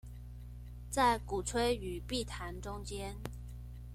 [0.89, 3.17] 在鼓吹與避談中間